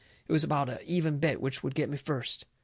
It 0.27 0.31
was 0.33 0.43
about 0.43 0.67
a 0.67 0.83
even 0.85 1.19
bet 1.19 1.39
which 1.39 1.61
would 1.61 1.75
get 1.75 1.87
me 1.87 1.95
first. 1.95 2.45